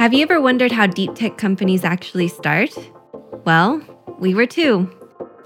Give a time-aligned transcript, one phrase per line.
[0.00, 2.70] Have you ever wondered how deep tech companies actually start?
[3.44, 3.82] Well,
[4.18, 4.90] we were too.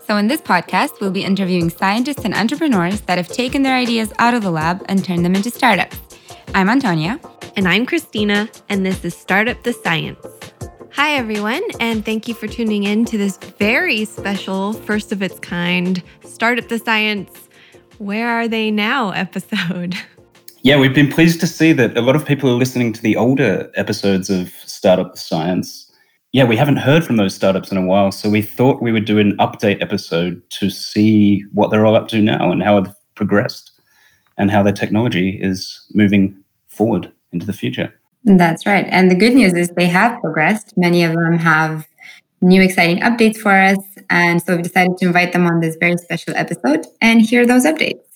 [0.07, 4.13] So, in this podcast, we'll be interviewing scientists and entrepreneurs that have taken their ideas
[4.21, 5.99] out of the lab and turned them into startups.
[6.55, 7.19] I'm Antonia.
[7.57, 10.25] And I'm Christina, and this is Startup the Science.
[10.93, 15.41] Hi, everyone, and thank you for tuning in to this very special, first of its
[15.41, 17.49] kind Startup the Science
[17.99, 19.97] Where Are They Now episode.
[20.65, 23.17] Yeah, we've been pleased to see that a lot of people are listening to the
[23.17, 25.93] older episodes of Startup Science.
[26.33, 29.05] Yeah, we haven't heard from those startups in a while, so we thought we would
[29.05, 32.95] do an update episode to see what they're all up to now and how they've
[33.15, 33.73] progressed
[34.39, 36.35] and how their technology is moving
[36.69, 37.93] forward into the future.
[38.25, 38.87] That's right.
[38.89, 40.73] And the good news is they have progressed.
[40.79, 41.87] Many of them have
[42.41, 43.79] new exciting updates for us.
[44.09, 47.67] And so we've decided to invite them on this very special episode and hear those
[47.67, 48.14] updates.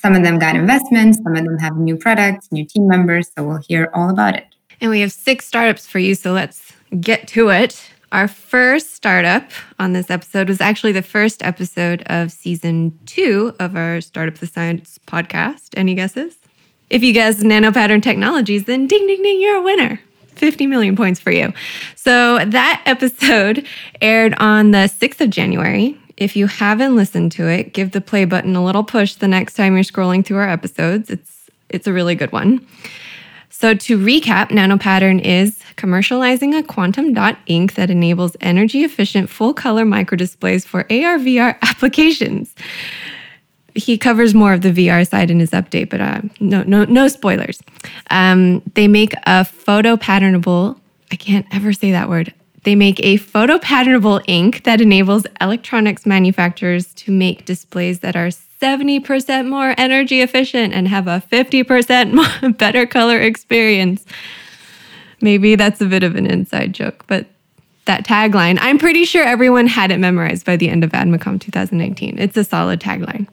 [0.00, 3.30] Some of them got investments, some of them have new products, new team members.
[3.36, 4.46] So we'll hear all about it.
[4.80, 6.14] And we have six startups for you.
[6.14, 7.90] So let's get to it.
[8.10, 13.76] Our first startup on this episode was actually the first episode of season two of
[13.76, 15.70] our Startup the Science podcast.
[15.76, 16.36] Any guesses?
[16.88, 20.00] If you guess NanoPattern Technologies, then ding, ding, ding, you're a winner.
[20.36, 21.52] 50 million points for you.
[21.96, 23.66] So that episode
[24.00, 26.00] aired on the 6th of January.
[26.18, 29.54] If you haven't listened to it, give the play button a little push the next
[29.54, 31.10] time you're scrolling through our episodes.
[31.10, 32.66] It's it's a really good one.
[33.50, 39.54] So to recap, NanoPattern is commercializing a quantum dot ink that enables energy efficient full
[39.54, 42.54] color microdisplays for AR VR applications.
[43.74, 47.06] He covers more of the VR side in his update, but uh, no, no, no
[47.06, 47.62] spoilers.
[48.10, 50.80] Um, they make a photo patternable.
[51.12, 52.34] I can't ever say that word.
[52.64, 58.28] They make a photo patternable ink that enables electronics manufacturers to make displays that are
[58.60, 64.04] 70% more energy efficient and have a 50% more better color experience.
[65.20, 67.26] Maybe that's a bit of an inside joke, but
[67.84, 72.18] that tagline, I'm pretty sure everyone had it memorized by the end of AdmaCom 2019.
[72.18, 73.26] It's a solid tagline.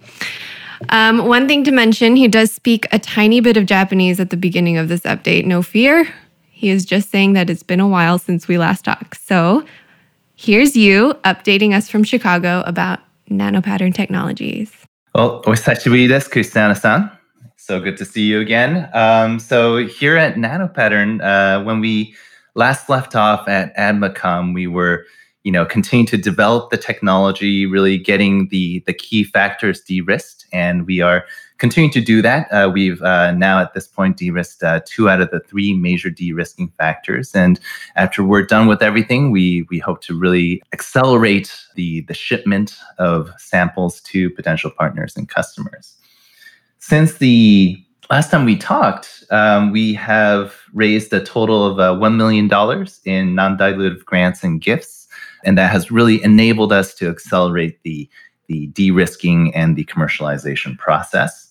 [0.89, 4.37] Um, one thing to mention, he does speak a tiny bit of Japanese at the
[4.37, 5.45] beginning of this update.
[5.45, 6.07] No fear,
[6.55, 9.19] he is just saying that it's been a while since we last talked.
[9.21, 9.65] So
[10.35, 12.99] here's you updating us from Chicago about
[13.29, 14.71] NanoPattern Technologies.
[15.13, 17.11] Well, osachibi desu, san.
[17.57, 18.89] So good to see you again.
[18.93, 22.15] Um, so here at NanoPattern, uh, when we
[22.53, 25.05] last left off at AdmaCom, we were,
[25.43, 30.87] you know, continuing to develop the technology, really getting the the key factors de-risked, and
[30.87, 31.25] we are
[31.57, 32.51] continuing to do that.
[32.51, 36.09] Uh, we've uh, now at this point de-risked uh, two out of the three major
[36.09, 37.59] de-risking factors, and
[37.95, 43.31] after we're done with everything, we we hope to really accelerate the the shipment of
[43.37, 45.95] samples to potential partners and customers.
[46.79, 52.15] Since the last time we talked, um, we have raised a total of uh, $1
[52.15, 52.45] million
[53.05, 55.07] in non dilutive grants and gifts.
[55.43, 58.09] And that has really enabled us to accelerate the,
[58.47, 61.44] the de risking and the commercialization process.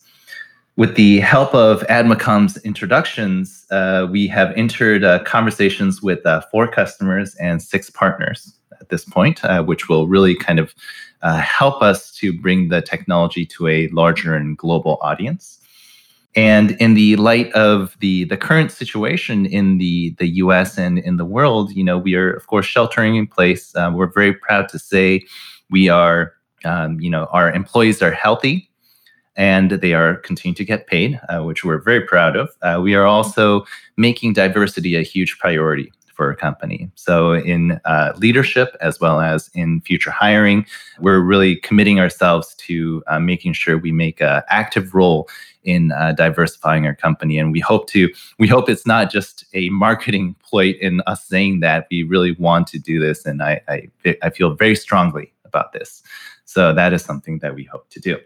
[0.77, 6.67] With the help of AdmaCom's introductions, uh, we have entered uh, conversations with uh, four
[6.67, 10.75] customers and six partners at this point, uh, which will really kind of
[11.23, 15.61] uh, help us to bring the technology to a larger and global audience.
[16.35, 20.77] And in the light of the the current situation in the the U.S.
[20.77, 23.73] and in the world, you know, we are of course sheltering in place.
[23.77, 25.23] Uh, we're very proud to say
[25.71, 26.33] we are,
[26.65, 28.69] um, you know, our employees are healthy
[29.37, 32.51] and they are continuing to get paid, uh, which we're very proud of.
[32.63, 33.65] Uh, we are also
[33.97, 36.91] making diversity a huge priority for a company.
[36.95, 40.65] So, in uh, leadership as well as in future hiring,
[41.01, 45.29] we're really committing ourselves to uh, making sure we make an active role
[45.65, 47.39] in uh, diversifying our company.
[47.39, 48.09] And we hope to,
[48.39, 52.67] we hope it's not just a marketing ploy in us saying that we really want
[52.69, 53.25] to do this.
[53.27, 56.03] And I, I, I feel very strongly about this.
[56.45, 58.19] So that is something that we hope to do.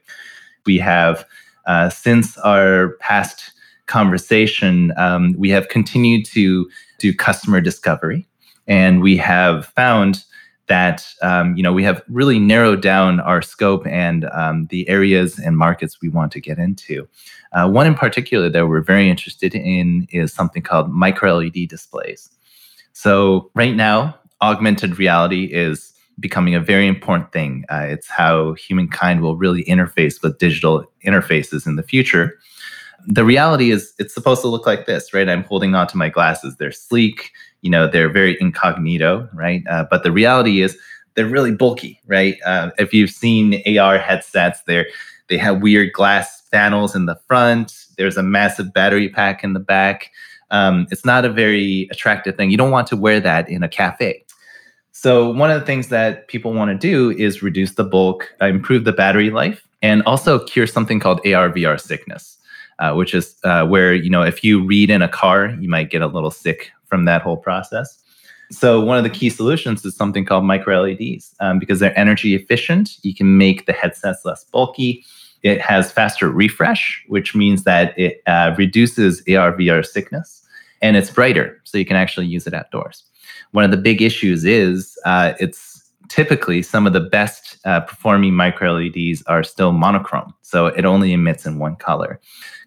[0.68, 1.24] We have,
[1.66, 3.52] uh, since our past
[3.86, 8.28] conversation, um, we have continued to do customer discovery.
[8.66, 10.24] And we have found
[10.66, 15.38] that um, you know we have really narrowed down our scope and um, the areas
[15.38, 17.08] and markets we want to get into.
[17.52, 22.28] Uh, one in particular that we're very interested in is something called micro LED displays.
[22.92, 27.64] So right now, augmented reality is becoming a very important thing.
[27.70, 32.38] Uh, it's how humankind will really interface with digital interfaces in the future.
[33.06, 35.28] The reality is, it's supposed to look like this, right?
[35.28, 36.56] I'm holding onto my glasses.
[36.56, 37.30] They're sleek
[37.62, 40.78] you know they're very incognito right uh, but the reality is
[41.14, 44.86] they're really bulky right uh, if you've seen ar headsets they're
[45.28, 49.60] they have weird glass panels in the front there's a massive battery pack in the
[49.60, 50.10] back
[50.50, 52.50] Um, it's not a very attractive thing.
[52.50, 54.24] You don't want to wear that in a cafe.
[55.00, 58.46] So, one of the things that people want to do is reduce the bulk, uh,
[58.46, 62.36] improve the battery life, and also cure something called AR/VR sickness,
[62.80, 65.90] uh, which is uh, where you know if you read in a car, you might
[65.90, 67.96] get a little sick from that whole process.
[68.50, 72.34] So, one of the key solutions is something called micro LEDs um, because they're energy
[72.34, 72.96] efficient.
[73.04, 75.04] You can make the headsets less bulky.
[75.44, 80.42] It has faster refresh, which means that it uh, reduces AR/VR sickness,
[80.82, 83.04] and it's brighter, so you can actually use it outdoors
[83.52, 88.34] one of the big issues is uh, it's typically some of the best uh, performing
[88.34, 92.20] micro LEDs are still monochrome, so it only emits in one color.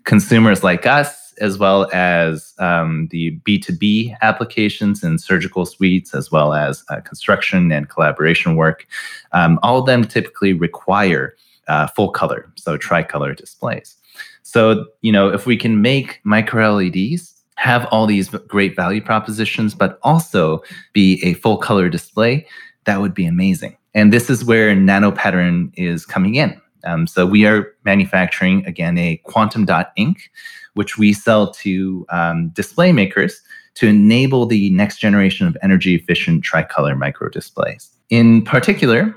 [0.03, 6.53] Consumers like us, as well as um, the B2B applications and surgical suites, as well
[6.53, 8.85] as uh, construction and collaboration work,
[9.31, 11.35] um, all of them typically require
[11.67, 13.95] uh, full color, so tricolor displays.
[14.43, 19.75] So, you know, if we can make micro LEDs have all these great value propositions,
[19.75, 20.63] but also
[20.93, 22.43] be a full color display,
[22.85, 23.77] that would be amazing.
[23.93, 26.59] And this is where NanoPattern is coming in.
[26.85, 30.31] Um, so we are manufacturing again a quantum dot ink,
[30.73, 33.39] which we sell to um, display makers
[33.75, 37.91] to enable the next generation of energy efficient tricolor micro displays.
[38.09, 39.15] In particular,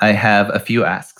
[0.00, 1.13] I have a few asks.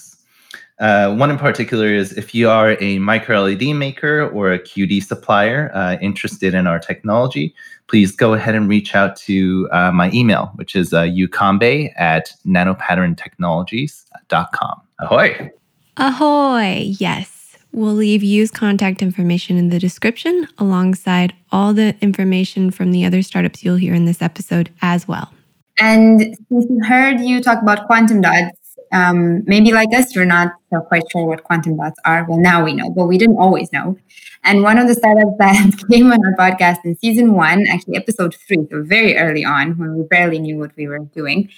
[0.81, 5.05] Uh, one in particular is if you are a micro LED maker or a QD
[5.05, 7.55] supplier uh, interested in our technology,
[7.87, 12.33] please go ahead and reach out to uh, my email, which is uh, yukambe at
[12.45, 14.81] nanopatterntechnologies.com.
[14.99, 15.53] Ahoy!
[15.97, 16.93] Ahoy!
[16.99, 17.57] Yes.
[17.73, 23.21] We'll leave Yu's contact information in the description alongside all the information from the other
[23.23, 25.33] startups you'll hear in this episode as well.
[25.81, 28.64] And since we heard you talk about quantum dots,
[28.95, 32.25] um, maybe like us, you're not so quite sure what quantum dots are.
[32.29, 33.99] Well, now we know, but we didn't always know.
[34.45, 38.35] And one of the startups that came on our podcast in season one, actually episode
[38.47, 41.51] three, so very early on when we barely knew what we were doing,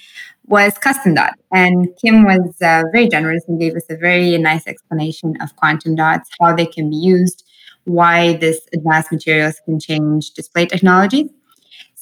[0.47, 1.33] was QustomDot.
[1.53, 5.95] And Kim was uh, very generous and gave us a very nice explanation of quantum
[5.95, 7.43] dots, how they can be used,
[7.83, 11.29] why this advanced materials can change display technology.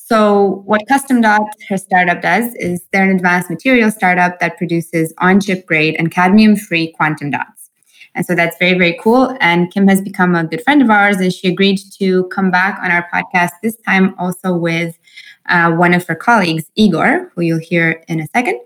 [0.08, 5.42] So, what QustomDot, her startup, does is they're an advanced material startup that produces on
[5.42, 7.72] chip grade and cadmium free quantum dots.
[8.14, 9.36] And so that's very, very cool.
[9.42, 12.78] And Kim has become a good friend of ours, and she agreed to come back
[12.84, 14.96] on our podcast this time also with
[15.50, 18.60] uh, one of her colleagues, Igor, who you'll hear in a second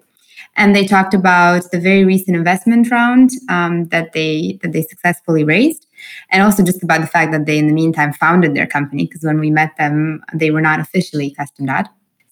[0.60, 5.44] and they talked about the very recent investment round um, that they that they successfully
[5.44, 5.88] raised,
[6.32, 9.24] and also just about the fact that they, in the meantime, founded their company because
[9.24, 11.88] when we met them, they were not officially QustomDot.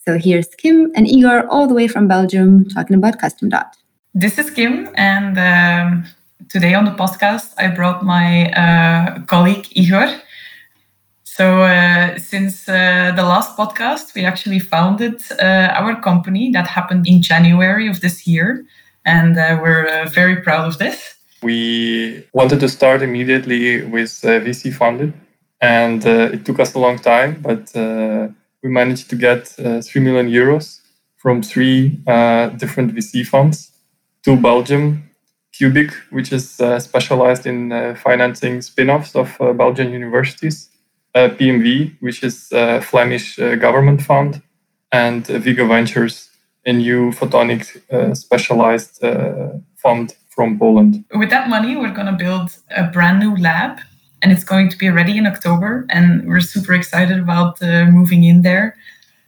[0.06, 3.71] So here's Kim and Igor, all the way from Belgium, talking about QustomDot.
[4.13, 6.06] This is Kim, and um,
[6.50, 10.07] today on the podcast, I brought my uh, colleague Igor.
[11.23, 16.50] So, uh, since uh, the last podcast, we actually founded uh, our company.
[16.51, 18.65] That happened in January of this year.
[19.06, 21.16] And uh, we're uh, very proud of this.
[21.41, 25.13] We wanted to start immediately with uh, VC funded.
[25.61, 28.27] And uh, it took us a long time, but uh,
[28.61, 30.81] we managed to get uh, 3 million euros
[31.17, 31.89] from three
[32.57, 33.71] different VC funds
[34.23, 35.09] to Belgium,
[35.51, 40.69] Qbic, which is specialized in financing spin offs of Belgian universities
[41.17, 44.41] uh, PMV, which is a Flemish uh, government fund,
[44.91, 46.29] and Vigo Ventures,
[46.65, 49.01] a new photonic uh, specialized
[49.75, 51.03] fund from Poland.
[51.21, 52.47] With that money, we're going to build
[52.83, 53.71] a brand new lab
[54.21, 55.85] and it's going to be ready in October.
[55.89, 58.67] And we're super excited about uh, moving in there.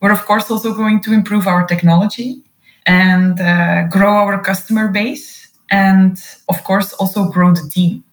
[0.02, 2.30] We're, of course, also going to improve our technology
[2.86, 5.28] and uh, grow our customer base,
[5.70, 6.14] and
[6.48, 8.04] of course, also grow the team.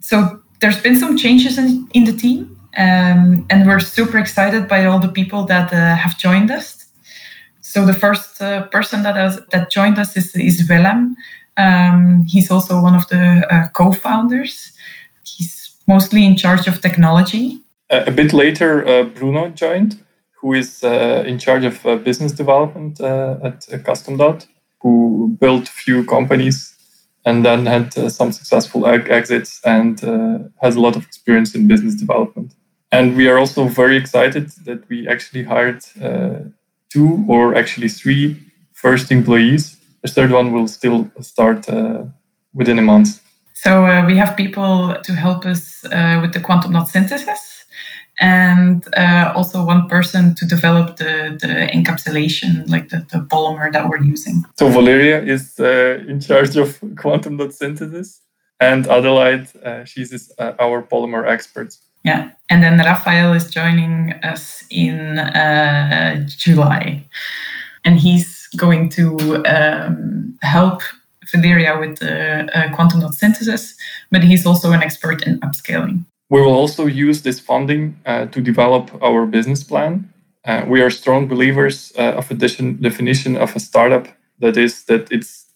[0.00, 0.16] So,
[0.60, 2.40] there's been some changes in, in the team.
[2.76, 6.86] Um, and we're super excited by all the people that uh, have joined us.
[7.62, 11.16] So the first uh, person that has, that joined us is, is Willem.
[11.56, 14.72] Um, he's also one of the uh, co-founders.
[15.24, 17.58] He's mostly in charge of technology.
[17.90, 19.98] a bit later, uh, Bruno joined,
[20.40, 24.46] who is uh, in charge of uh, business development at QustomDot,
[24.80, 26.74] who built a few companies
[27.24, 30.00] and then had some successful exits and
[30.62, 32.54] has a lot of experience in business development.
[32.92, 36.48] And we are also very excited that we actually hired uh,
[36.88, 38.36] two or actually three
[38.72, 39.75] first employees.
[40.06, 42.04] The third one will still start uh,
[42.54, 43.20] within a month.
[43.54, 47.64] So uh, we have people to help us uh, with the quantum dot synthesis,
[48.20, 53.88] and uh, also one person to develop the, the encapsulation, like the, the polymer that
[53.88, 54.44] we're using.
[54.58, 58.20] So Valeria is uh, in charge of quantum dot synthesis,
[58.60, 59.48] and Adelaide,
[59.86, 61.76] she's our polymer expert.
[62.04, 62.30] Yeah.
[62.48, 67.08] And then Raphael is joining us in uh, July.
[67.84, 70.82] And he's going to um, help
[71.32, 73.74] Valeria with the uh, quantum dot synthesis,
[74.10, 76.04] but he's also an expert in upscaling.
[76.30, 80.12] We will also use this funding uh, to develop our business plan.
[80.44, 84.06] Uh, we are strong believers of a definition of a startup
[84.38, 85.46] that is that it's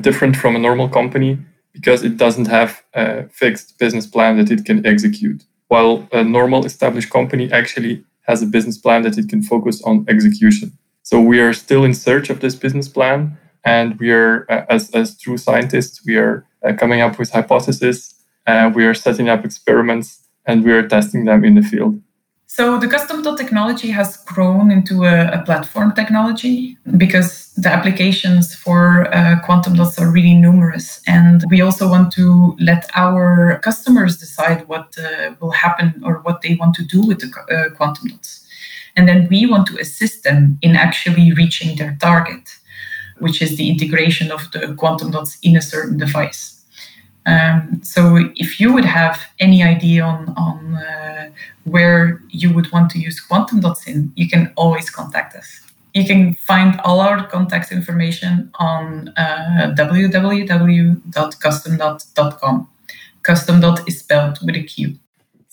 [0.00, 1.38] different from a normal company
[1.72, 5.44] because it doesn't have a fixed business plan that it can execute.
[5.68, 10.04] While a normal established company actually has a business plan that it can focus on
[10.08, 10.77] execution.
[11.08, 14.90] So we are still in search of this business plan, and we are, uh, as
[14.90, 18.14] as true scientists, we are uh, coming up with hypotheses,
[18.46, 20.08] uh, we are setting up experiments,
[20.44, 22.02] and we are testing them in the field.
[22.46, 29.08] So the QustomDot technology has grown into a, a, platform technology because the applications for
[29.14, 34.68] uh, quantum dots are really numerous, and we also want to let our customers decide
[34.68, 38.47] what uh, will happen or what they want to do with the uh, quantum dots,
[38.98, 42.50] and then we want to assist them in actually reaching their target,
[43.18, 46.64] which is the integration of the quantum dots in a certain device.
[47.24, 51.30] Um, so if you would have any idea on, on uh,
[51.62, 55.60] where you would want to use quantum dots in, you can always contact us.
[55.94, 62.68] You can find all our contact information on uh, www.qustomdot.com.
[63.22, 64.98] Custom dot is spelled with a Q.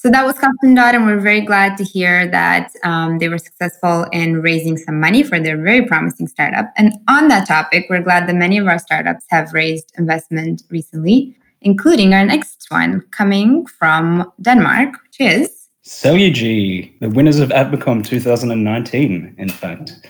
[0.05, 4.05] So that was QustomDot, and we're very glad to hear that um, they were successful
[4.11, 6.71] in raising some money for their very promising startup.
[6.77, 11.35] And on that topic, we're glad that many of our startups have raised investment recently
[11.61, 19.33] including our next one coming from Denmark, which is Cellugy, the winners of AdmaCom 2019,
[19.39, 20.05] in fact.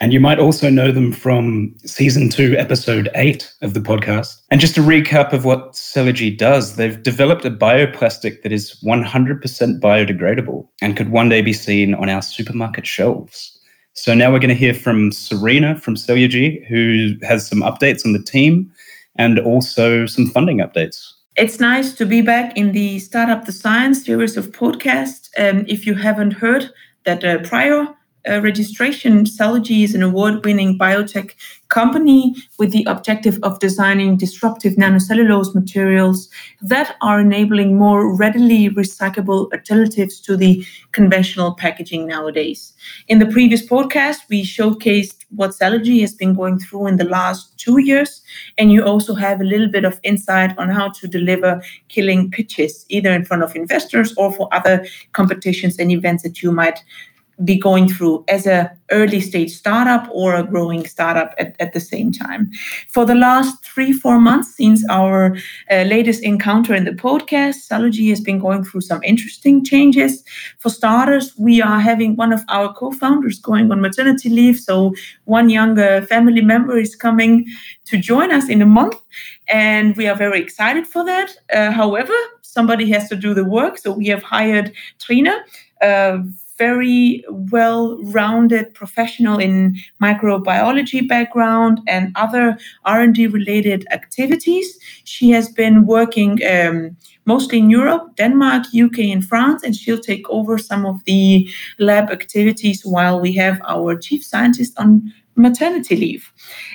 [0.00, 4.40] And you might also know them from season two, episode eight of the podcast.
[4.50, 9.80] And just a recap of what Cellugy does, they've developed a bioplastic that is 100%
[9.80, 13.58] biodegradable and could one day be seen on our supermarket shelves.
[13.94, 18.12] So now we're going to hear from Serena from Cellugy, who has some updates on
[18.12, 18.72] the team
[19.16, 21.12] and also some funding updates.
[21.34, 25.28] It's nice to be back in the Startup the Science series of podcasts.
[25.36, 26.70] Um, if you haven't heard
[27.04, 27.88] that uh, prior
[28.36, 31.32] registration, Cellugy is an award winning biotech
[31.68, 36.28] company with the objective of designing disruptive nanocellulose materials
[36.62, 42.72] that are enabling more readily recyclable alternatives to the conventional packaging nowadays.
[43.08, 47.58] In the previous podcast, we showcased what Cellugy has been going through in the last
[47.58, 48.22] two years,
[48.56, 52.86] and you also have a little bit of insight on how to deliver killing pitches,
[52.88, 56.82] either in front of investors or for other competitions and events that you might
[57.44, 61.80] be going through as a early stage startup or a growing startup at, at the
[61.80, 62.50] same time.
[62.88, 65.36] For the last three four months since our
[65.70, 70.24] uh, latest encounter in the podcast Cellugy has been going through some interesting changes.
[70.58, 75.48] For starters we are having one of our co-founders going on maternity leave so one
[75.48, 77.46] younger family member is coming
[77.86, 78.96] to join us in a month
[79.48, 81.36] and we are very excited for that.
[81.52, 85.34] Uh, however somebody has to do the work so we have hired trina
[85.82, 86.18] uh,
[86.58, 94.78] very well-rounded professional in microbiology background and other R&D related activities.
[95.04, 100.28] She has been working um, mostly in Europe, Denmark, UK, and France, and she'll take
[100.28, 101.48] over some of the
[101.78, 106.32] lab activities while we have our chief scientist on maternity leave.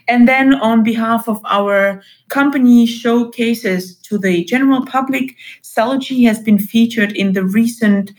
[0.07, 6.57] And then, on behalf of our company showcases to the general public, Cellugy has been
[6.57, 8.11] featured in the recent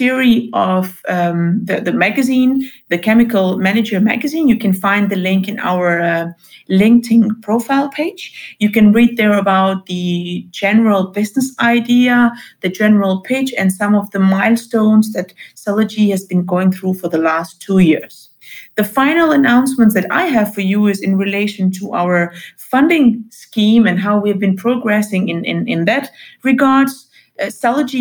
[0.00, 4.48] series of um, the, the magazine, the Chemical Manager magazine.
[4.48, 6.26] You can find the link in our uh,
[6.70, 8.22] LinkedIn profile page.
[8.60, 14.10] You can read there about the general business idea, the general pitch, and some of
[14.12, 18.30] the milestones that Cellugy has been going through for the last two years.
[18.76, 23.86] The final announcements that I have for you is in relation to our funding scheme
[23.86, 26.10] and how we've been progressing in, in, in that
[26.42, 27.09] regards
[27.40, 27.50] uh,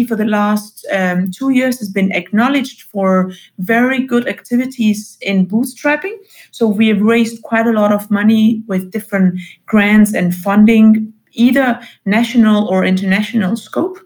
[0.08, 6.15] for the last um, two years has been acknowledged for very good activities in bootstrapping.
[6.51, 11.79] So we have raised quite a lot of money with different grants and funding, either
[12.05, 14.00] national or international scope.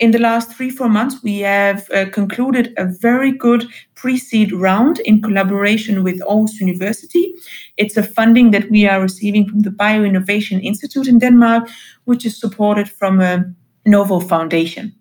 [0.00, 4.52] In the last three, four months, we have uh, concluded a very good pre seed
[4.52, 7.32] round in collaboration with Aarhus University.
[7.76, 11.68] It's a funding that we are receiving from the Bioinnovation Institute in Denmark,
[12.06, 13.44] which is supported from a
[13.86, 14.94] Novo Foundation.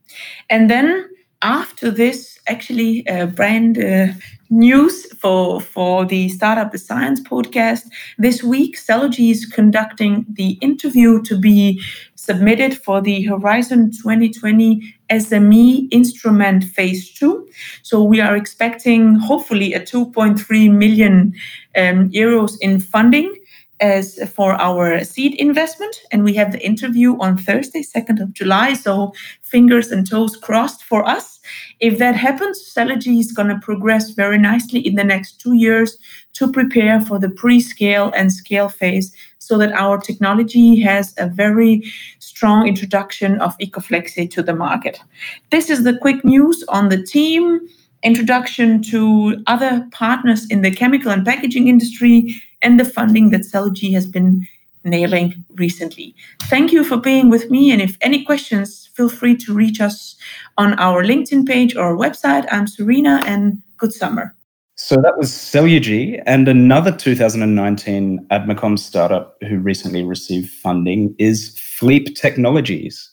[0.50, 1.10] And then
[1.44, 4.08] after this, actually, uh, brand uh,
[4.50, 7.84] news for, for the Startup the Science podcast.
[8.18, 11.82] This week, Cellugy is conducting the interview to be
[12.16, 17.46] submitted for the Horizon 2020 SME instrument phase two.
[17.82, 21.34] So we are expecting hopefully a 2.3 million
[21.75, 23.36] um, euros in funding
[23.84, 25.96] as for our seed investment.
[26.10, 28.75] And we have the interview on Thursday, 2nd of July.
[28.75, 31.42] So fingers and toes crossed for us.
[31.82, 35.98] If that happens, Cellugy is going to progress very nicely in the next two years
[36.34, 41.28] to prepare for the pre scale and scale phase so that our technology has a
[41.28, 41.84] very
[42.20, 45.02] strong introduction of EcoFLEXY to the market.
[45.52, 47.60] This is the quick news on the team,
[48.03, 53.93] introduction to other partners in the chemical and packaging industry, and the funding that Cellugy
[53.93, 54.48] has been
[54.83, 56.15] nailing recently.
[56.43, 57.72] Thank you for being with me.
[57.72, 60.15] And if any questions, feel free to reach us
[60.57, 62.45] on our LinkedIn page or website.
[62.51, 64.36] I'm Serena, and good summer.
[64.75, 72.15] So that was Cellugy and another 2019 AdmaCom startup who recently received funding is Fleep
[72.15, 73.10] Technologies,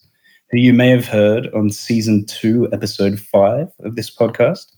[0.51, 4.73] who you may have heard on season two, episode five of this podcast.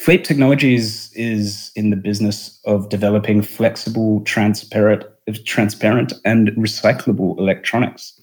[0.00, 5.04] Fleep Technologies is in the business of developing flexible, transparent,
[5.44, 8.18] transparent and recyclable electronics.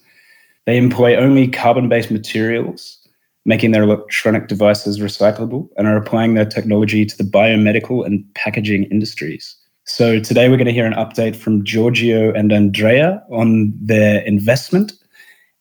[0.66, 2.98] They employ only carbon based materials
[3.44, 8.84] making their electronic devices recyclable, and are applying their technology to the biomedical and packaging
[8.84, 9.56] industries.
[9.84, 14.92] So today we're going to hear an update from Giorgio and Andrea on their investment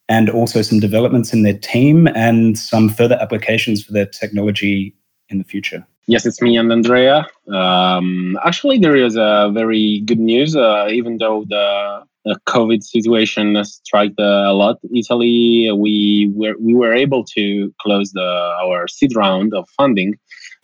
[0.09, 4.96] and also some developments in their team and some further applications for their technology
[5.29, 5.85] in the future.
[6.07, 7.27] Yes, it's me and Andrea.
[7.53, 13.55] Um, actually, there is a very good news, uh, even though the the COVID situation
[13.55, 14.77] has struck a lot.
[14.93, 18.29] Italy, we were we were able to close the,
[18.63, 20.15] our seed round of funding,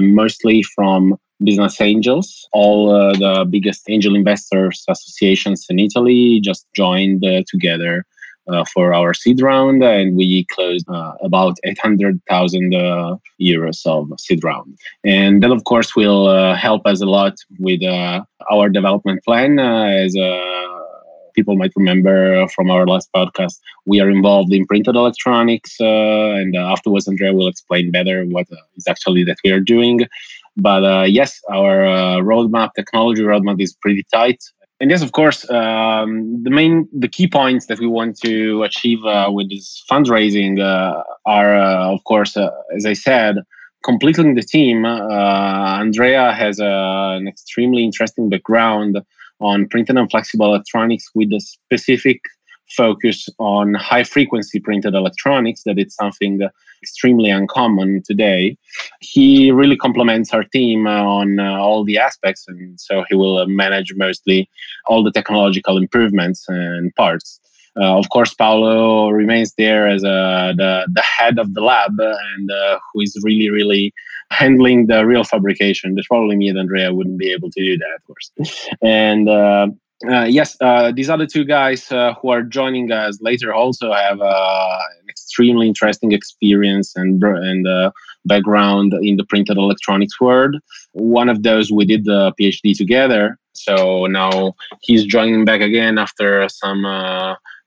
[0.01, 2.47] mostly from business angels.
[2.53, 8.05] All uh, the biggest angel investors associations in Italy just joined uh, together
[8.47, 14.43] uh, for our seed round, and we closed uh, about 800,000 uh, euros of seed
[14.43, 14.77] round.
[15.03, 17.81] And that, of course, will uh, help us a lot with
[18.49, 20.15] our development plan as
[21.33, 25.75] people might remember from our last podcast, we are involved in printed electronics.
[25.79, 29.59] Uh, and uh, afterwards, Andrea will explain better what uh, is actually that we are
[29.59, 30.01] doing.
[30.55, 34.43] But uh, yes, our uh, roadmap, technology roadmap, is pretty tight.
[34.83, 39.01] And yes, of course, um, the main, the key points that we want to achieve
[39.05, 43.37] uh, with this fundraising uh, are, uh, of course, uh, as I said,
[43.85, 44.83] completing the team.
[44.83, 48.99] Andrea has an extremely interesting background
[49.39, 52.19] on printed and flexible electronics with a specific
[52.75, 56.41] focus on high frequency printed electronics that it's something
[56.81, 58.57] extremely uncommon today
[58.99, 63.45] he really complements our team on uh, all the aspects and so he will uh,
[63.45, 64.49] manage mostly
[64.87, 67.39] all the technological improvements and parts
[67.79, 72.51] uh, of course, Paolo remains there as uh, the, the head of the lab and
[72.51, 73.93] uh, who is really, really
[74.29, 75.95] handling the real fabrication.
[75.95, 78.31] There's probably me and Andrea wouldn't be able to do that, of course.
[78.83, 79.27] And
[80.07, 83.91] uh, uh, yes, uh, these other two guys uh, who are joining us later also
[83.91, 87.91] have uh, an extremely interesting experience and and uh,
[88.25, 90.55] background in the printed electronics world.
[90.93, 96.47] One of those we did the PhD together, so now he's joining back again after
[96.49, 96.85] some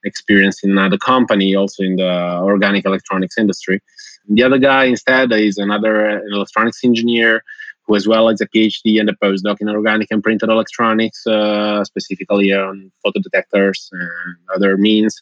[0.03, 3.81] experience in another company, also in the organic electronics industry.
[4.29, 7.43] The other guy instead is another electronics engineer
[7.87, 11.83] who as well as a PhD and a postdoc in organic and printed electronics, uh,
[11.83, 15.19] specifically on photodetectors and other means.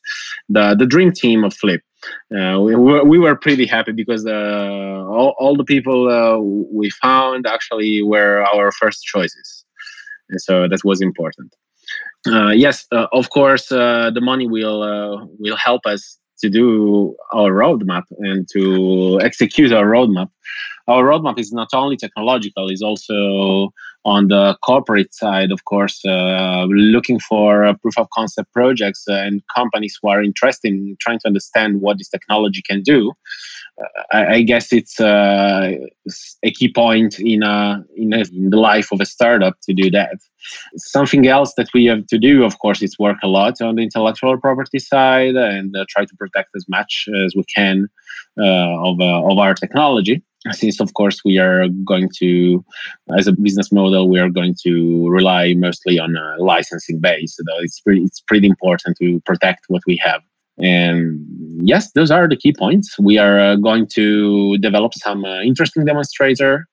[0.49, 1.81] The, the dream team of Fleep.
[2.35, 7.47] Uh, we, we were pretty happy because uh, all, all the people uh, we found
[7.47, 9.65] actually were our first choices.
[10.29, 11.55] And so that was important.
[12.27, 18.03] Uh, yes, uh, of course, the money will will help us to do our roadmap
[18.19, 20.29] and to execute our roadmap.
[20.87, 23.73] Our roadmap is not only technological; is also
[24.05, 29.41] on the corporate side, of course, uh, looking for uh, proof of concept projects and
[29.55, 33.11] companies who are interested in trying to understand what this technology can do.
[34.13, 35.71] I, I guess it's uh,
[36.43, 39.89] a key point in, a, in, a, in the life of a startup to do
[39.89, 40.17] that.
[40.77, 43.81] Something else that we have to do, of course, is work a lot on the
[43.81, 47.87] intellectual property side and uh, try to protect as much as we can
[48.39, 52.63] uh, of, uh, of our technology since of course we are going to
[53.17, 57.43] as a business model we are going to rely mostly on a licensing base so
[57.59, 60.21] it's pretty it's pretty important to protect what we have
[60.57, 61.19] and
[61.61, 62.97] yes, those are the key points.
[62.97, 66.67] We are uh, going to develop some uh, interesting demonstrator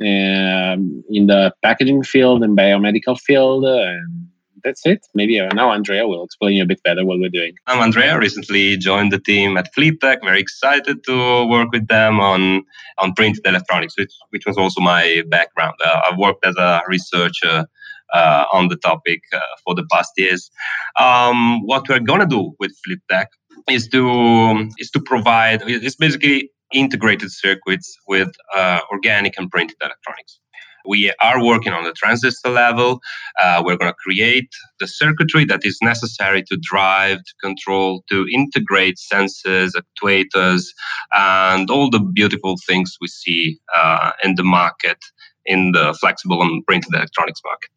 [0.00, 3.64] um, in the packaging field and biomedical field.
[3.64, 4.28] Uh, and
[4.66, 5.06] that's it.
[5.14, 7.54] Maybe uh, now Andrea will explain you a bit better what we're doing.
[7.68, 8.18] I'm Andrea.
[8.18, 10.22] Recently joined the team at FLEEPTech.
[10.24, 12.64] Very excited to work with them on
[12.98, 15.74] on printed electronics, which which was also my background.
[15.84, 17.66] Uh, I've worked as a researcher.
[18.14, 20.48] Uh, on the topic uh, for the past years,
[20.96, 23.26] um, what we're gonna do with FLEEPTech
[23.68, 30.38] is to is to provide it's basically integrated circuits with uh, organic and printed electronics.
[30.86, 33.00] We are working on the transistor level.
[33.40, 38.26] Uh, we're going to create the circuitry that is necessary to drive, to control, to
[38.32, 40.64] integrate sensors, actuators,
[41.12, 44.98] and all the beautiful things we see uh, in the market
[45.46, 47.70] in the flexible and printed electronics market.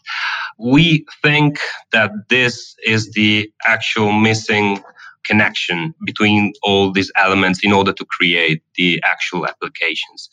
[0.58, 1.60] We think
[1.92, 4.84] that this is the actual missing
[5.26, 10.30] connection between all these elements in order to create the actual applications.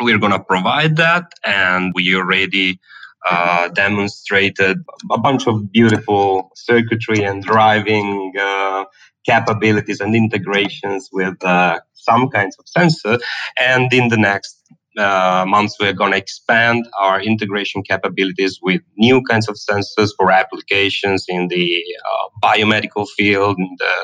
[0.00, 2.80] We're going to provide that, and we already
[3.28, 4.78] uh, demonstrated
[5.10, 8.84] a bunch of beautiful circuitry and driving uh,
[9.24, 13.18] capabilities and integrations with uh, some kinds of sensor.
[13.60, 14.58] And in the next
[14.98, 20.30] uh, months, we're going to expand our integration capabilities with new kinds of sensors for
[20.30, 23.56] applications in the uh, biomedical field,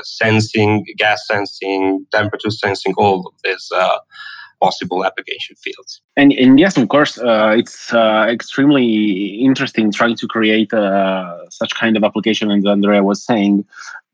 [0.03, 3.99] sensing, gas sensing, temperature sensing, all of this uh,
[4.61, 6.01] possible application fields.
[6.17, 11.75] And, and yes, of course, uh, it's uh, extremely interesting trying to create uh, such
[11.75, 12.51] kind of application.
[12.51, 13.65] And Andrea was saying,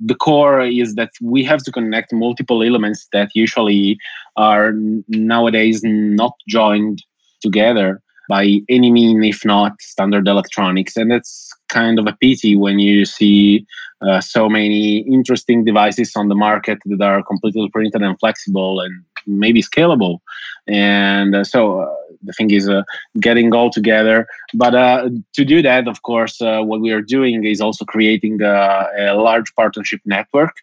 [0.00, 3.98] the core is that we have to connect multiple elements that usually
[4.37, 4.72] are
[5.09, 7.02] nowadays not joined
[7.40, 10.96] together by any mean, if not standard electronics.
[10.96, 13.66] And that's kind of a pity when you see
[14.06, 18.92] uh, so many interesting devices on the market that are completely printed and flexible and
[19.26, 20.18] maybe scalable.
[20.66, 22.82] And uh, so uh, the thing is uh,
[23.20, 24.26] getting all together.
[24.62, 28.42] But uh, to do that, of course, uh, what we are doing is also creating
[28.42, 30.54] a, a large partnership network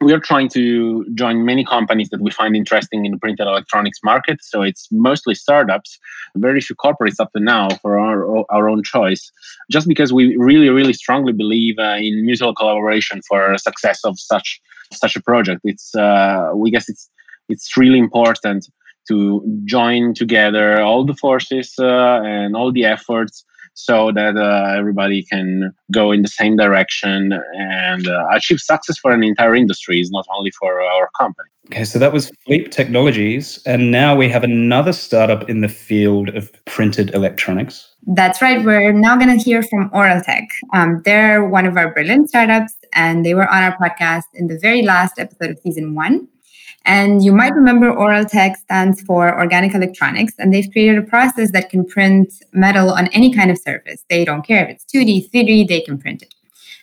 [0.00, 3.98] we are trying to join many companies that we find interesting in the printed electronics
[4.04, 4.42] market.
[4.42, 5.98] So it's mostly startups,
[6.36, 9.30] very few corporates up to now for our, our own choice,
[9.70, 14.60] just because we really, really strongly believe uh, in mutual collaboration for success of such
[14.92, 15.62] such a project.
[15.64, 17.08] It's uh, we guess it's
[17.48, 18.68] it's really important
[19.08, 23.44] to join together all the forces uh, and all the efforts
[23.76, 29.12] so that uh, everybody can go in the same direction and uh, achieve success for
[29.12, 31.48] an entire industry, is not only for our company.
[31.66, 33.60] Okay, so that was Fleep Technologies.
[33.66, 37.92] And now we have another startup in the field of printed electronics.
[38.06, 38.64] That's right.
[38.64, 40.46] We're now going to hear from OrelTech.
[40.72, 44.58] Um, they're one of our brilliant startups, and they were on our podcast in the
[44.58, 46.28] very last episode of season one.
[46.86, 51.68] And you might remember OrelTech stands for organic electronics, and they've created a process that
[51.68, 54.04] can print metal on any kind of surface.
[54.08, 56.32] They don't care if it's 2D, 3D, they can print it.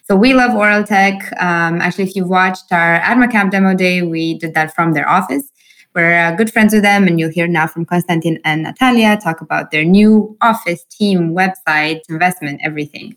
[0.03, 1.41] So we love OrelTech.
[1.41, 5.49] Um, actually, if you've watched our ADMA demo day, we did that from their office.
[5.95, 9.39] We're uh, good friends with them, and you'll hear now from Konstantin and Natalia talk
[9.39, 13.15] about their new office, team, website, investment, everything.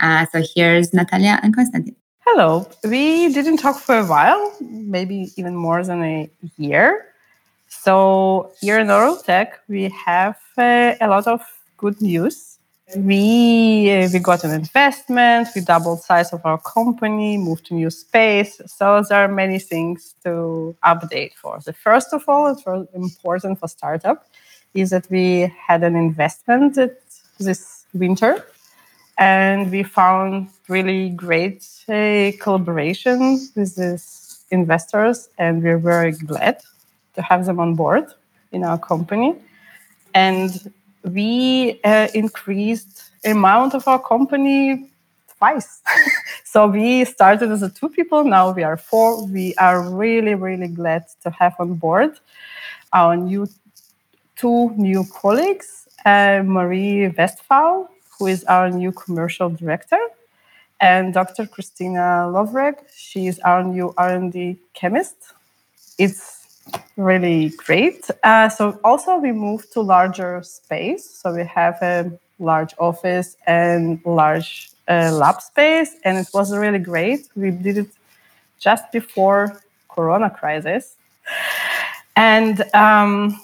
[0.00, 1.96] Uh, so here's Natalia and Konstantin.
[2.32, 2.68] Hello.
[2.84, 7.06] We didn't talk for a while, maybe even more than a year.
[7.68, 11.40] So here in OrelTech, we have uh, a lot of
[11.78, 12.58] good news.
[12.94, 15.48] We uh, we got an investment.
[15.56, 18.60] We doubled size of our company, moved to new space.
[18.66, 21.58] So there are many things to update for.
[21.64, 24.26] The first of all, it's very important for startup,
[24.74, 26.76] is that we had an investment
[27.40, 28.44] this winter
[29.18, 36.60] and we found really great uh, collaboration with these investors and we're very glad
[37.14, 38.06] to have them on board
[38.52, 39.34] in our company.
[40.14, 44.90] And we uh, increased amount of our company
[45.36, 45.82] twice.
[46.44, 49.26] So we started as a two people now we are four.
[49.26, 52.18] We are really really glad to have on board
[52.94, 53.46] our new
[54.34, 59.98] two new colleagues uh, marie westphal who is our new commercial director,
[60.80, 61.46] and Dr.
[61.46, 62.76] Christina Lovreg.
[62.94, 65.16] She is our new R&D chemist.
[65.98, 66.38] It's
[66.96, 68.08] really great.
[68.22, 71.08] Uh, so also we moved to larger space.
[71.08, 76.78] So we have a large office and large uh, lab space, and it was really
[76.78, 77.28] great.
[77.34, 77.90] We did it
[78.58, 80.96] just before Corona crisis,
[82.16, 83.40] and um,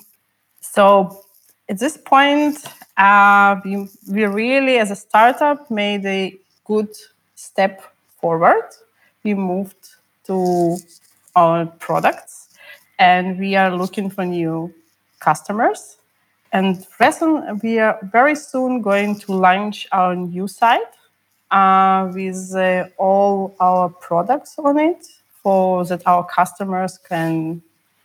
[0.61, 1.24] so
[1.68, 2.59] at this point,
[2.96, 6.90] uh, we, we really, as a startup, made a good
[7.35, 7.83] step
[8.20, 8.64] forward.
[9.22, 9.77] We moved
[10.27, 10.77] to
[11.35, 12.48] our products
[12.98, 14.72] and we are looking for new
[15.20, 15.96] customers.
[16.53, 20.83] And present, we are very soon going to launch our new site
[21.50, 25.07] uh, with uh, all our products on it
[25.42, 27.62] for that our customers can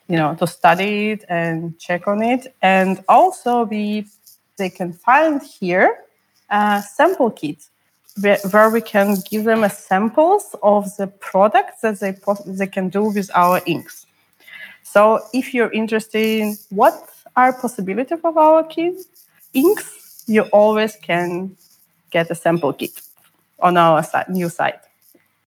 [0.09, 2.53] you know to study it and check on it.
[2.61, 4.07] And also we
[4.57, 5.99] they can find here
[6.49, 7.57] a sample kit
[8.51, 13.03] where, we can give them a samples of the products that they they can do
[13.03, 14.05] with our inks.
[14.83, 16.95] So if you're interested in what
[17.35, 18.67] are possibilities of our
[19.53, 21.55] inks you always can
[22.11, 23.01] get a sample kit
[23.59, 24.79] on our new site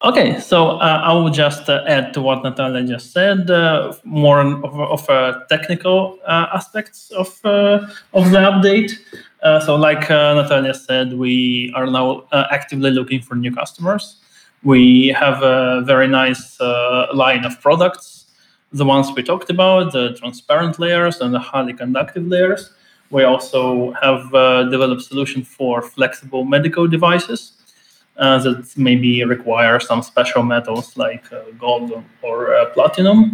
[0.05, 4.41] Okay, so uh, I will just uh, add to what Natalia just said, uh, more
[4.41, 8.91] of, of uh, technical uh, aspects of uh, of the update.
[9.65, 14.17] so, like Natalia said, we are now actively looking for new customers.
[14.63, 16.59] We have a very nice
[17.13, 18.25] line of products,
[18.73, 22.71] the ones we talked about, the transparent layers and the highly conductive layers.
[23.09, 24.23] We also have
[24.69, 27.62] developed solution for flexible medical devices
[28.17, 33.32] uh, that maybe require some special metals like uh, gold or uh, platinum.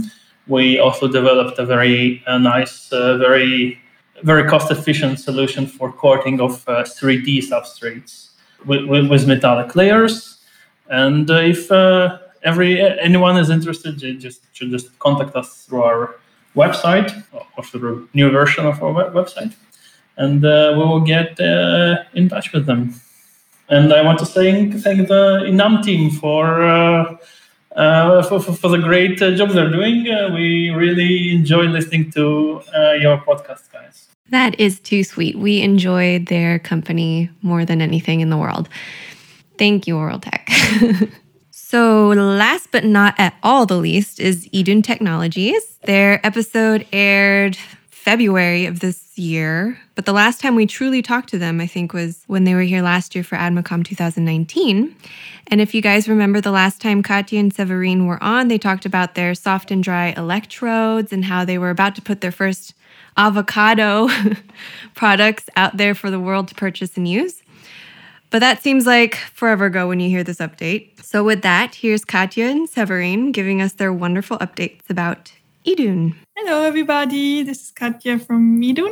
[0.48, 3.80] We also developed a very uh, nice, uh, very
[4.24, 8.32] very cost-efficient solution for coating of 3D substrates
[8.66, 10.40] with, with, with, metallic layers.
[10.90, 11.72] And if
[12.44, 16.16] every anyone is interested, just should just contact us through our
[16.54, 17.24] website
[17.56, 19.56] or through a new version of our website,
[20.18, 21.40] and we will get
[22.14, 23.00] in touch with them.
[23.70, 27.18] And I want to thank thank the Inam team for uh,
[27.76, 30.10] uh, for, for, the great uh, job they're doing.
[30.10, 34.08] Uh, we really enjoy listening to uh, your podcast, guys.
[34.30, 35.38] That is too sweet.
[35.38, 38.70] We enjoy their company more than anything in the world.
[39.58, 41.12] Thank you, OrelTech.
[41.52, 45.78] so, last but not at all the least is Idun Technologies.
[45.84, 47.58] Their episode aired
[48.00, 49.78] February of this year.
[49.94, 52.62] But the last time we truly talked to them, I think, was when they were
[52.62, 54.96] here last year for AdmaCom 2019.
[55.48, 58.86] And if you guys remember the last time Katja and Severine were on, they talked
[58.86, 62.74] about their soft and dry electrodes and how they were about to put their first
[63.18, 64.08] avocado
[64.96, 67.44] products out there for the world to purchase and use.
[68.30, 71.04] But that seems like forever ago when you hear this update.
[71.04, 75.34] So, with that, here's Katja and Severine giving us their wonderful updates about
[75.70, 76.16] Idun.
[76.36, 77.44] Hello, everybody.
[77.44, 78.92] This is Katja from Idun.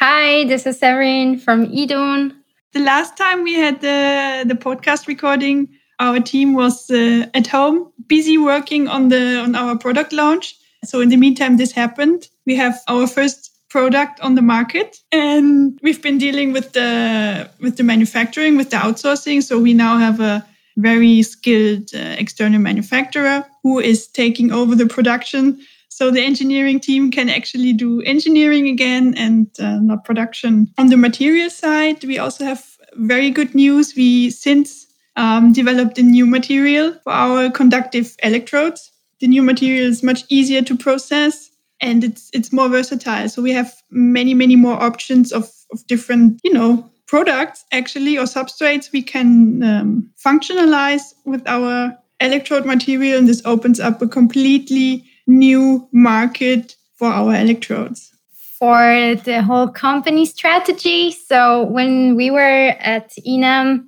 [0.00, 2.34] Hi, this is Séverine from Idun.
[2.74, 7.90] The last time we had the, the podcast recording, our team was uh, at home,
[8.06, 10.56] busy working on the on our product launch.
[10.84, 12.28] So in the meantime, this happened.
[12.44, 17.78] We have our first product on the market, and we've been dealing with the with
[17.78, 19.42] the manufacturing, with the outsourcing.
[19.42, 20.44] So we now have a
[20.76, 25.58] very skilled uh, external manufacturer who is taking over the production
[25.90, 30.72] so the engineering team can actually do engineering again and uh, not production.
[30.78, 33.94] On the material side, we also have very good news.
[33.94, 38.90] We since um, developed a new material for our conductive electrodes.
[39.20, 41.50] The new material is much easier to process
[41.80, 43.28] and it's it's more versatile.
[43.28, 48.24] So we have many many more options of of different you know products actually or
[48.24, 55.09] substrates we can um, functionalize with our electrode material, and this opens up a completely
[55.30, 58.12] new market for our electrodes?
[58.58, 61.12] For the whole company strategy.
[61.12, 63.86] So when we were at Inam,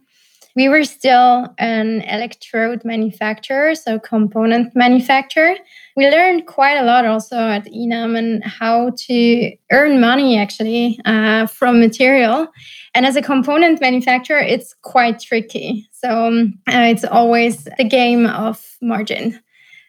[0.55, 5.55] we were still an electrode manufacturer, so component manufacturer.
[5.97, 11.47] We learned quite a lot also at Inam and how to earn money actually uh,
[11.47, 12.49] from material.
[12.95, 15.89] And as a component manufacturer, it's quite tricky.
[15.93, 19.41] So um, uh, it's always the game of margin.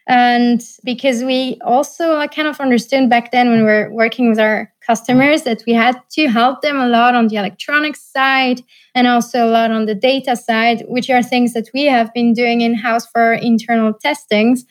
[0.06, 4.70] And because we also kind of understood back then when we were working with our
[4.86, 8.60] customers that we had to help them a lot on the electronics side
[8.94, 12.34] and also a lot on the data side, which are things that we have been
[12.34, 14.66] doing in house for internal testings.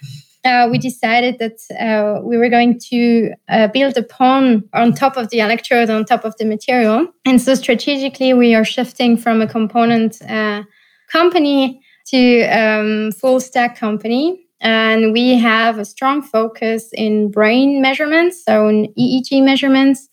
[0.45, 5.29] Uh, we decided that uh, we were going to uh, build upon on top of
[5.29, 7.07] the electrode, on top of the material.
[7.25, 10.63] And so strategically, we are shifting from a component uh,
[11.09, 18.43] company to um, full stack company and we have a strong focus in brain measurements,
[18.43, 20.07] so in EEG measurements.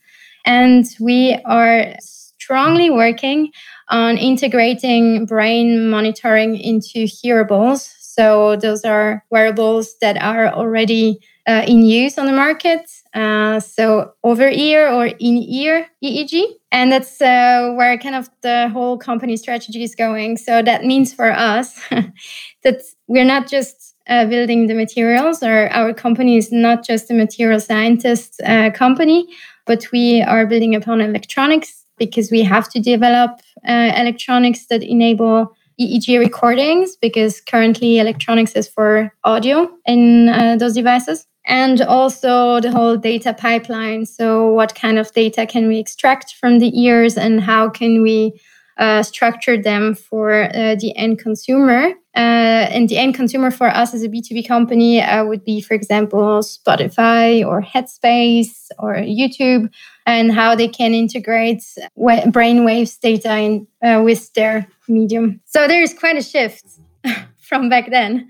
[0.45, 3.53] And we are strongly working
[3.91, 7.89] on integrating brain monitoring into hearables.
[8.01, 12.91] So those are wearables that are already uh, in use on the market.
[13.15, 16.43] Uh, so over ear or in ear EEG.
[16.73, 20.37] And that's uh, where kind of the whole company strategy is going.
[20.37, 21.81] So that means for us
[22.63, 25.43] that we're not just uh, building the materials.
[25.43, 29.27] Our, our company is not just a material scientist uh, company,
[29.67, 33.31] but we are building upon electronics because we have to develop
[33.69, 40.75] uh, electronics that enable EEG recordings because currently electronics is for audio in uh, those
[40.75, 41.27] devices.
[41.47, 44.05] And also the whole data pipeline.
[44.05, 48.39] So, what kind of data can we extract from the ears and how can we
[48.77, 51.95] uh, structure them for uh, the end consumer?
[52.17, 55.75] Uh, and the end consumer for us as a B2B company uh, would be, for
[55.75, 59.71] example, Spotify or Headspace or YouTube,
[60.07, 61.63] and how they can integrate
[61.97, 65.41] brainwaves data in, uh, with their medium.
[65.45, 66.65] So there is quite a shift
[67.39, 68.29] from back then.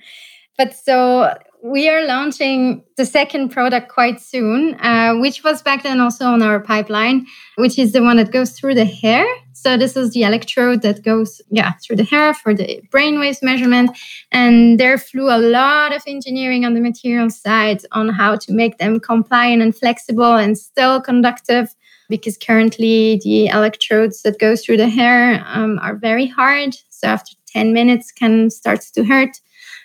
[0.59, 6.01] But so we are launching the second product quite soon, uh, which was back then
[6.01, 9.27] also on our pipeline, which is the one that goes through the hair.
[9.53, 13.97] So this is the electrode that goes, yeah, through the hair for the brainwaves measurement.
[14.33, 18.79] And there flew a lot of engineering on the material side on how to make
[18.79, 21.75] them compliant and flexible and still conductive.
[22.09, 26.75] Because currently the electrodes that go through the hair um, are very hard.
[26.89, 29.41] So after 10 minutes can start to hurt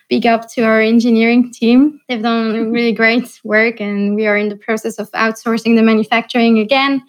[0.10, 2.00] big up to our engineering team.
[2.08, 6.60] They've done really great work, and we are in the process of outsourcing the manufacturing
[6.60, 7.02] again.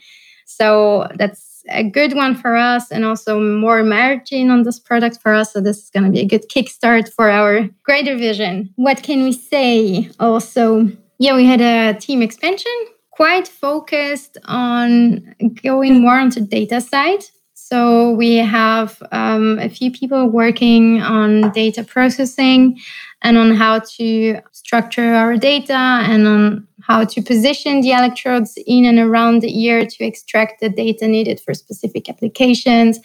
[0.47, 5.33] So that's a good one for us, and also more margin on this product for
[5.33, 5.53] us.
[5.53, 8.73] So this is going to be a good kickstart for our greater vision.
[8.77, 10.11] What can we say?
[10.21, 12.73] Also, yeah, we had a team expansion,
[13.11, 17.25] quite focused on going more onto data side.
[17.55, 22.79] So we have um, a few people working on data processing
[23.23, 28.85] and on how to structure our data and on how to position the electrodes in
[28.85, 32.99] and around the ear to extract the data needed for specific applications.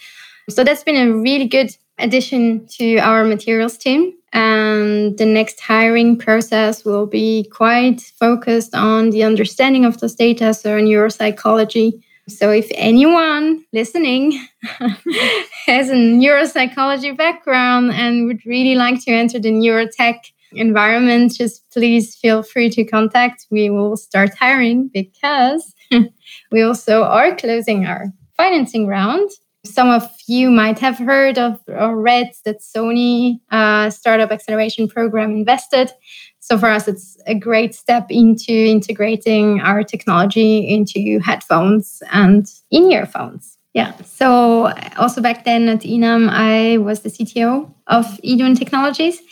[0.48, 4.12] So that's been a really good addition to our materials team.
[4.32, 10.54] And the next hiring process will be quite focused on the understanding of those data,
[10.54, 14.32] so neuropsychology so, if anyone listening
[15.66, 20.18] has a neuropsychology background and would really like to enter the neurotech
[20.54, 23.46] environment, just please feel free to contact.
[23.50, 25.74] We will start hiring because
[26.52, 29.30] we also are closing our financing round.
[29.64, 35.30] Some of you might have heard of or read that Sony uh, Startup Acceleration Program
[35.30, 35.92] invested
[36.42, 43.06] so for us, it's a great step into integrating our technology into headphones and in-ear
[43.06, 43.56] phones.
[43.74, 43.96] Yeah.
[44.02, 49.22] So also back then at INAM, I was the CTO of IDUN Technologies,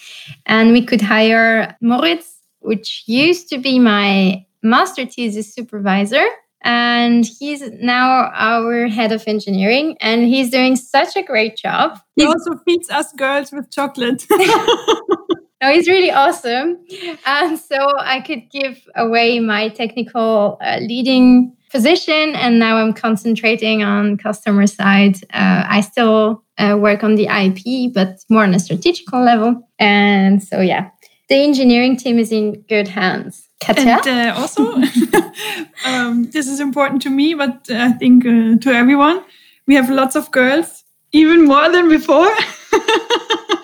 [0.47, 6.25] and we could hire Moritz, which used to be my master thesis supervisor.
[6.63, 11.99] And he's now our head of engineering, and he's doing such a great job.
[12.17, 14.27] He also feeds us girls with chocolate.
[15.61, 16.79] no, he's really awesome.
[17.27, 23.83] And so I could give away my technical uh, leading position, and now I'm concentrating
[23.83, 25.17] on customer side.
[25.33, 29.69] Uh, I still uh, work on the IP, but more on a strategical level.
[29.79, 30.91] And so, yeah,
[31.29, 33.49] the engineering team is in good hands.
[33.61, 34.01] Katja?
[34.07, 34.73] And uh, also,
[35.85, 39.23] um, this is important to me, but I think uh, to everyone,
[39.67, 42.35] we have lots of girls, even more than before.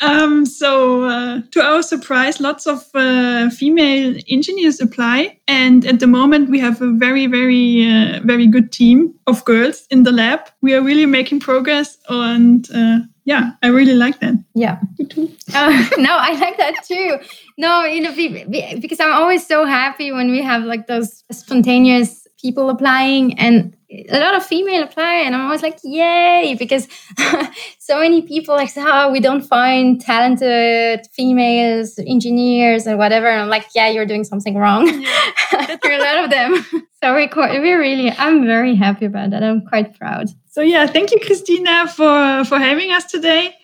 [0.00, 6.06] Um, so, uh, to our surprise, lots of uh, female engineers apply, and at the
[6.06, 10.40] moment we have a very, very, uh, very good team of girls in the lab.
[10.60, 14.34] We are really making progress, and uh, yeah, I really like that.
[14.54, 14.78] Yeah,
[15.54, 17.18] uh, no, I like that too.
[17.58, 22.70] No, you know, because I'm always so happy when we have like those spontaneous people
[22.70, 26.88] applying, and a lot of female apply and i'm always like yay because
[27.78, 33.48] so many people like oh we don't find talented females engineers and whatever and i'm
[33.48, 34.86] like yeah you're doing something wrong.
[35.82, 36.66] There are a lot of them.
[37.02, 37.28] So we
[37.60, 39.42] we really i'm very happy about that.
[39.42, 40.28] I'm quite proud.
[40.46, 43.54] So yeah thank you christina for for having us today.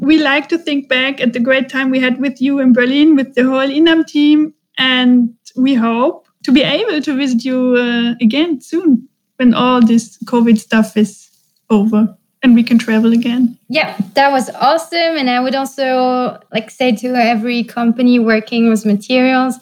[0.00, 3.14] We like to think back at the great time we had with you in berlin
[3.14, 8.14] with the whole inam team and we hope to be able to visit you uh,
[8.20, 9.07] again soon
[9.38, 11.30] when all this COVID stuff is
[11.70, 13.58] over and we can travel again.
[13.68, 15.16] Yeah, that was awesome.
[15.16, 19.56] And I would also like say to every company working with materials,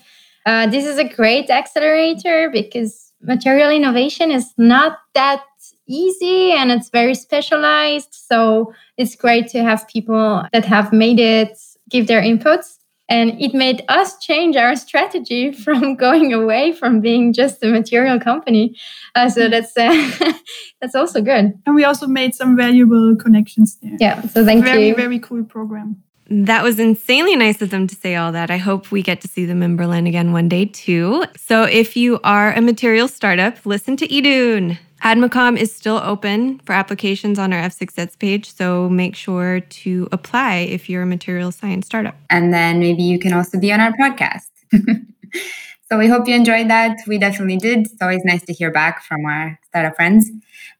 [0.44, 5.42] uh, this is a great accelerator because material innovation is not that
[5.88, 8.08] easy and it's very specialized.
[8.12, 11.58] So it's great to have people that have made it
[11.88, 12.76] give their inputs
[13.08, 18.20] and it made us change our strategy from going away from being just a material
[18.20, 18.76] company.
[19.14, 20.32] Uh, so that's uh,
[20.80, 21.58] that's also good.
[21.64, 23.96] And we also made some valuable connections there.
[23.98, 24.94] Yeah so thank very, you.
[24.94, 28.50] very very cool program that was insanely nice of them to say all that.
[28.50, 31.24] I hope we get to see them in Berlin again one day too.
[31.36, 34.78] So, if you are a material startup, listen to IDUN.
[35.02, 40.56] AdmaCom is still open for applications on our F6S page, so make sure to apply
[40.56, 42.16] if you're a material science startup.
[42.30, 44.48] And then maybe you can also be on our podcast.
[44.72, 46.98] so we hope you enjoyed that.
[47.06, 47.80] We definitely did.
[47.80, 50.30] It's always nice to hear back from our startup friends.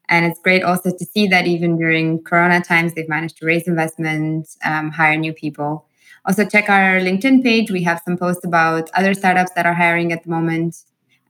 [0.08, 3.66] And it's great also to see that even during Corona times, they've managed to raise
[3.66, 5.86] investment, um, hire new people.
[6.26, 7.70] Also, check our LinkedIn page.
[7.70, 10.76] We have some posts about other startups that are hiring at the moment.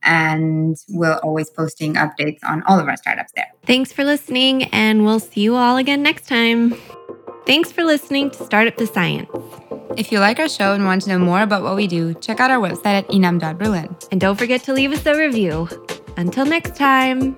[0.03, 3.49] And we're always posting updates on all of our startups there.
[3.65, 6.77] Thanks for listening, and we'll see you all again next time.
[7.47, 9.31] Thanks for listening to Startup the Science.
[9.97, 12.39] If you like our show and want to know more about what we do, check
[12.39, 13.97] out our website at inam.berlin.
[14.13, 15.69] And don't forget to leave us a review.
[16.17, 17.37] Until next time.